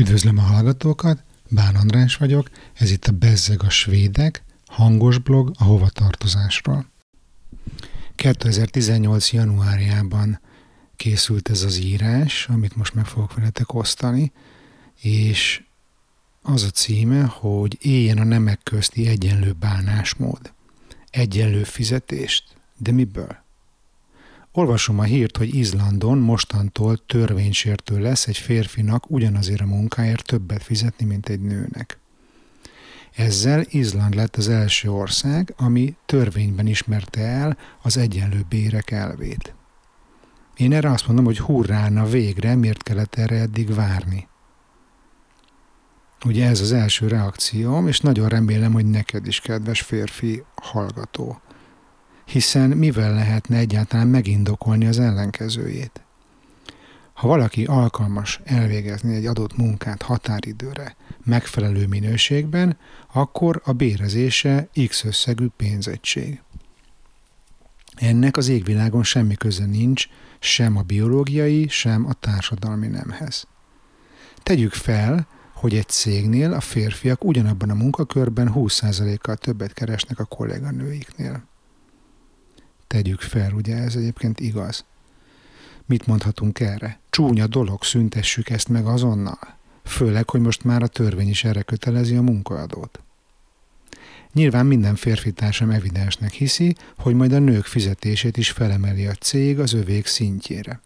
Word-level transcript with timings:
Üdvözlöm 0.00 0.38
a 0.38 0.42
hallgatókat, 0.42 1.22
Bán 1.48 1.74
András 1.74 2.16
vagyok, 2.16 2.50
ez 2.74 2.90
itt 2.90 3.06
a 3.06 3.12
Bezzeg 3.12 3.62
a 3.62 3.70
Svédek, 3.70 4.42
hangos 4.66 5.18
blog 5.18 5.52
a 5.58 5.64
hovatartozásról. 5.64 6.86
2018. 8.14 9.32
januárjában 9.32 10.40
készült 10.96 11.48
ez 11.48 11.62
az 11.62 11.78
írás, 11.78 12.46
amit 12.48 12.76
most 12.76 12.94
meg 12.94 13.06
fogok 13.06 13.34
veletek 13.34 13.74
osztani, 13.74 14.32
és 15.00 15.62
az 16.42 16.62
a 16.62 16.70
címe, 16.70 17.22
hogy 17.22 17.78
éljen 17.80 18.18
a 18.18 18.24
nemek 18.24 18.60
közti 18.62 19.06
egyenlő 19.06 19.52
bánásmód. 19.52 20.52
Egyenlő 21.10 21.64
fizetést. 21.64 22.44
De 22.76 22.92
miből? 22.92 23.39
Olvasom 24.52 24.98
a 24.98 25.02
hírt, 25.02 25.36
hogy 25.36 25.54
Izlandon 25.54 26.18
mostantól 26.18 26.96
törvénysértő 27.06 27.98
lesz 27.98 28.26
egy 28.26 28.36
férfinak 28.36 29.10
ugyanazért 29.10 29.60
a 29.60 29.66
munkáért 29.66 30.26
többet 30.26 30.62
fizetni, 30.62 31.06
mint 31.06 31.28
egy 31.28 31.40
nőnek. 31.40 31.98
Ezzel 33.14 33.64
Izland 33.68 34.14
lett 34.14 34.36
az 34.36 34.48
első 34.48 34.90
ország, 34.90 35.54
ami 35.56 35.96
törvényben 36.06 36.66
ismerte 36.66 37.20
el 37.20 37.56
az 37.82 37.96
egyenlő 37.96 38.44
bérek 38.48 38.90
elvét. 38.90 39.54
Én 40.56 40.72
erre 40.72 40.90
azt 40.90 41.06
mondom, 41.06 41.24
hogy 41.24 41.38
hurrána 41.38 42.04
végre, 42.04 42.54
miért 42.54 42.82
kellett 42.82 43.14
erre 43.14 43.36
eddig 43.36 43.74
várni. 43.74 44.28
Ugye 46.24 46.46
ez 46.46 46.60
az 46.60 46.72
első 46.72 47.08
reakcióm, 47.08 47.88
és 47.88 48.00
nagyon 48.00 48.28
remélem, 48.28 48.72
hogy 48.72 48.86
neked 48.86 49.26
is, 49.26 49.40
kedves 49.40 49.80
férfi 49.80 50.42
hallgató 50.54 51.40
hiszen 52.30 52.70
mivel 52.70 53.14
lehetne 53.14 53.56
egyáltalán 53.56 54.06
megindokolni 54.06 54.86
az 54.86 54.98
ellenkezőjét? 54.98 56.00
Ha 57.12 57.26
valaki 57.26 57.64
alkalmas 57.64 58.40
elvégezni 58.44 59.14
egy 59.14 59.26
adott 59.26 59.56
munkát 59.56 60.02
határidőre, 60.02 60.96
megfelelő 61.24 61.86
minőségben, 61.86 62.76
akkor 63.12 63.60
a 63.64 63.72
bérezése 63.72 64.68
X 64.88 65.04
összegű 65.04 65.46
pénzegység. 65.56 66.42
Ennek 67.94 68.36
az 68.36 68.48
égvilágon 68.48 69.02
semmi 69.02 69.34
köze 69.34 69.66
nincs 69.66 70.08
sem 70.38 70.76
a 70.76 70.82
biológiai, 70.82 71.68
sem 71.68 72.06
a 72.06 72.12
társadalmi 72.12 72.86
nemhez. 72.86 73.46
Tegyük 74.42 74.72
fel, 74.72 75.26
hogy 75.54 75.74
egy 75.74 75.88
cégnél 75.88 76.52
a 76.52 76.60
férfiak 76.60 77.24
ugyanabban 77.24 77.70
a 77.70 77.74
munkakörben 77.74 78.52
20%-kal 78.54 79.36
többet 79.36 79.72
keresnek 79.72 80.18
a 80.18 80.24
kolléganőiknél 80.24 81.48
tegyük 82.90 83.20
fel, 83.20 83.52
ugye 83.52 83.76
ez 83.76 83.96
egyébként 83.96 84.40
igaz. 84.40 84.84
Mit 85.86 86.06
mondhatunk 86.06 86.60
erre? 86.60 87.00
Csúnya 87.10 87.46
dolog, 87.46 87.82
szüntessük 87.82 88.50
ezt 88.50 88.68
meg 88.68 88.86
azonnal. 88.86 89.58
Főleg, 89.84 90.30
hogy 90.30 90.40
most 90.40 90.64
már 90.64 90.82
a 90.82 90.86
törvény 90.86 91.28
is 91.28 91.44
erre 91.44 91.62
kötelezi 91.62 92.16
a 92.16 92.22
munkaadót. 92.22 93.00
Nyilván 94.32 94.66
minden 94.66 94.94
férfi 94.94 95.32
társam 95.32 95.70
evidensnek 95.70 96.32
hiszi, 96.32 96.74
hogy 96.96 97.14
majd 97.14 97.32
a 97.32 97.38
nők 97.38 97.64
fizetését 97.64 98.36
is 98.36 98.50
felemeli 98.50 99.06
a 99.06 99.14
cég 99.14 99.58
az 99.58 99.72
övék 99.72 100.06
szintjére. 100.06 100.80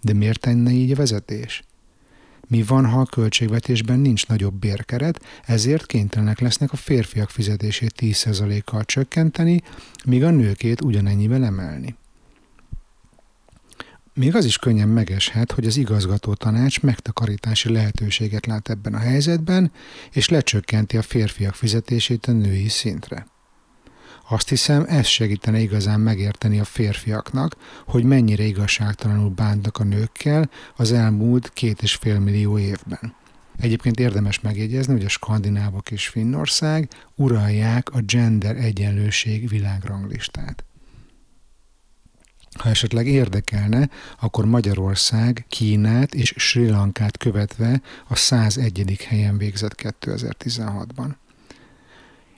De 0.00 0.12
miért 0.12 0.40
tenne 0.40 0.70
így 0.70 0.92
a 0.92 0.96
vezetés? 0.96 1.62
Mi 2.48 2.62
van, 2.62 2.86
ha 2.86 3.00
a 3.00 3.04
költségvetésben 3.04 3.98
nincs 3.98 4.26
nagyobb 4.26 4.54
bérkeret, 4.54 5.20
ezért 5.46 5.86
kénytelenek 5.86 6.40
lesznek 6.40 6.72
a 6.72 6.76
férfiak 6.76 7.30
fizetését 7.30 7.94
10%-kal 8.00 8.84
csökkenteni, 8.84 9.62
míg 10.04 10.24
a 10.24 10.30
nőkét 10.30 10.80
ugyanennyivel 10.80 11.44
emelni. 11.44 11.96
Még 14.14 14.34
az 14.34 14.44
is 14.44 14.58
könnyen 14.58 14.88
megeshet, 14.88 15.52
hogy 15.52 15.66
az 15.66 15.76
igazgató 15.76 16.34
tanács 16.34 16.80
megtakarítási 16.80 17.72
lehetőséget 17.72 18.46
lát 18.46 18.68
ebben 18.68 18.94
a 18.94 18.98
helyzetben, 18.98 19.72
és 20.10 20.28
lecsökkenti 20.28 20.96
a 20.96 21.02
férfiak 21.02 21.54
fizetését 21.54 22.26
a 22.26 22.32
női 22.32 22.68
szintre. 22.68 23.26
Azt 24.30 24.48
hiszem, 24.48 24.84
ez 24.88 25.06
segítene 25.06 25.58
igazán 25.58 26.00
megérteni 26.00 26.60
a 26.60 26.64
férfiaknak, 26.64 27.56
hogy 27.86 28.04
mennyire 28.04 28.42
igazságtalanul 28.42 29.30
bántak 29.30 29.78
a 29.78 29.84
nőkkel 29.84 30.50
az 30.76 30.92
elmúlt 30.92 31.50
két 31.52 31.82
és 31.82 31.94
fél 31.94 32.18
millió 32.18 32.58
évben. 32.58 33.14
Egyébként 33.58 34.00
érdemes 34.00 34.40
megjegyezni, 34.40 34.92
hogy 34.92 35.04
a 35.04 35.08
skandinávok 35.08 35.90
és 35.90 36.08
Finnország 36.08 36.88
uralják 37.14 37.90
a 37.90 38.00
gender 38.00 38.56
egyenlőség 38.56 39.48
világranglistát. 39.48 40.64
Ha 42.58 42.68
esetleg 42.68 43.06
érdekelne, 43.06 43.88
akkor 44.20 44.44
Magyarország 44.44 45.44
Kínát 45.48 46.14
és 46.14 46.34
Sri 46.36 46.68
Lankát 46.68 47.16
követve 47.16 47.80
a 48.08 48.16
101. 48.16 49.04
helyen 49.08 49.38
végzett 49.38 49.74
2016-ban. 49.82 51.10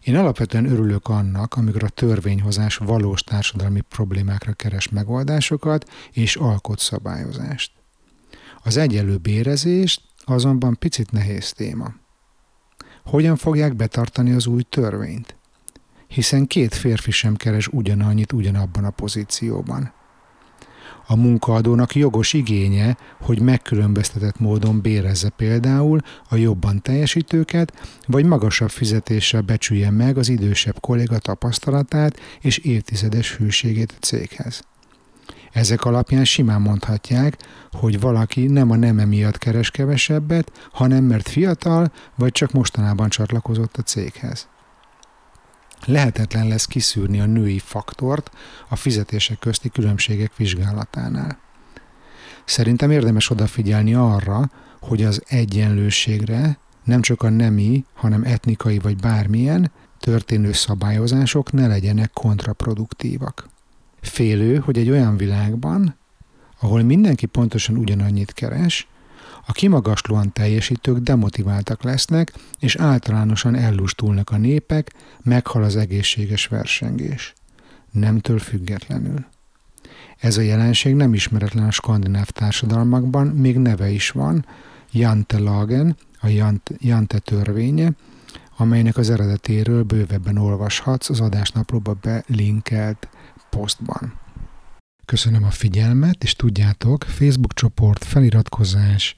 Én 0.04 0.16
alapvetően 0.16 0.70
örülök 0.70 1.08
annak, 1.08 1.54
amikor 1.54 1.84
a 1.84 1.88
törvényhozás 1.88 2.76
valós 2.76 3.22
társadalmi 3.22 3.80
problémákra 3.80 4.52
keres 4.52 4.88
megoldásokat 4.88 5.90
és 6.12 6.36
alkot 6.36 6.78
szabályozást. 6.78 7.72
Az 8.62 8.76
egyenlő 8.76 9.16
bérezést 9.16 10.02
azonban 10.24 10.76
picit 10.78 11.10
nehéz 11.10 11.52
téma. 11.52 11.94
Hogyan 13.04 13.36
fogják 13.36 13.76
betartani 13.76 14.32
az 14.32 14.46
új 14.46 14.62
törvényt? 14.62 15.36
Hiszen 16.06 16.46
két 16.46 16.74
férfi 16.74 17.10
sem 17.10 17.36
keres 17.36 17.68
ugyanannyit 17.68 18.32
ugyanabban 18.32 18.84
a 18.84 18.90
pozícióban. 18.90 19.92
A 21.10 21.16
munkaadónak 21.16 21.94
jogos 21.94 22.32
igénye, 22.32 22.96
hogy 23.20 23.40
megkülönböztetett 23.40 24.38
módon 24.38 24.80
bérezze 24.80 25.28
például 25.28 26.00
a 26.28 26.36
jobban 26.36 26.82
teljesítőket, 26.82 27.72
vagy 28.06 28.24
magasabb 28.24 28.70
fizetéssel 28.70 29.40
becsülje 29.40 29.90
meg 29.90 30.18
az 30.18 30.28
idősebb 30.28 30.80
kolléga 30.80 31.18
tapasztalatát 31.18 32.20
és 32.40 32.58
évtizedes 32.58 33.36
hűségét 33.36 33.94
a 33.96 34.04
céghez. 34.04 34.62
Ezek 35.52 35.84
alapján 35.84 36.24
simán 36.24 36.60
mondhatják, 36.60 37.36
hogy 37.72 38.00
valaki 38.00 38.46
nem 38.46 38.70
a 38.70 38.76
neme 38.76 39.04
miatt 39.04 39.38
keres 39.38 39.70
kevesebbet, 39.70 40.68
hanem 40.72 41.04
mert 41.04 41.28
fiatal, 41.28 41.92
vagy 42.16 42.32
csak 42.32 42.52
mostanában 42.52 43.08
csatlakozott 43.08 43.76
a 43.76 43.82
céghez 43.82 44.48
lehetetlen 45.84 46.48
lesz 46.48 46.66
kiszűrni 46.66 47.20
a 47.20 47.26
női 47.26 47.58
faktort 47.58 48.30
a 48.68 48.76
fizetések 48.76 49.38
közti 49.38 49.68
különbségek 49.68 50.36
vizsgálatánál. 50.36 51.38
Szerintem 52.44 52.90
érdemes 52.90 53.30
odafigyelni 53.30 53.94
arra, 53.94 54.50
hogy 54.80 55.02
az 55.02 55.22
egyenlőségre 55.28 56.58
nem 56.84 57.00
csak 57.00 57.22
a 57.22 57.28
nemi, 57.28 57.84
hanem 57.94 58.22
etnikai 58.22 58.78
vagy 58.78 58.96
bármilyen 58.96 59.70
történő 59.98 60.52
szabályozások 60.52 61.52
ne 61.52 61.66
legyenek 61.66 62.10
kontraproduktívak. 62.12 63.48
Félő, 64.00 64.56
hogy 64.56 64.78
egy 64.78 64.90
olyan 64.90 65.16
világban, 65.16 65.96
ahol 66.60 66.82
mindenki 66.82 67.26
pontosan 67.26 67.76
ugyanannyit 67.76 68.32
keres, 68.32 68.88
a 69.46 69.52
kimagaslóan 69.52 70.32
teljesítők 70.32 70.98
demotiváltak 70.98 71.82
lesznek, 71.82 72.32
és 72.58 72.76
általánosan 72.76 73.54
ellustulnak 73.54 74.30
a 74.30 74.36
népek, 74.36 74.94
meghal 75.22 75.62
az 75.62 75.76
egészséges 75.76 76.46
versengés. 76.46 77.34
Nemtől 77.90 78.38
függetlenül. 78.38 79.24
Ez 80.18 80.36
a 80.36 80.40
jelenség 80.40 80.94
nem 80.94 81.14
ismeretlen 81.14 81.66
a 81.66 81.70
skandináv 81.70 82.28
társadalmakban, 82.28 83.26
még 83.26 83.58
neve 83.58 83.90
is 83.90 84.10
van, 84.10 84.46
Jante 84.92 85.38
Lagen, 85.38 85.96
a 86.20 86.54
Jante 86.78 87.18
törvénye, 87.18 87.92
amelynek 88.56 88.96
az 88.96 89.10
eredetéről 89.10 89.82
bővebben 89.82 90.36
olvashatsz 90.36 91.10
az 91.10 91.20
adásnaplóba 91.20 91.96
belinkelt 92.02 93.08
posztban. 93.50 94.19
Köszönöm 95.10 95.44
a 95.44 95.50
figyelmet, 95.50 96.22
és 96.24 96.34
tudjátok, 96.34 97.04
Facebook 97.04 97.54
csoport, 97.54 98.04
feliratkozás, 98.04 99.16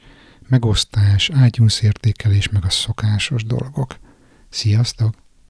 megosztás, 0.48 1.30
iTunes 1.47 1.82
értékelés, 1.82 2.48
meg 2.48 2.64
a 2.64 2.70
szokásos 2.70 3.44
dolgok. 3.44 3.98
Sziasztok! 4.48 5.22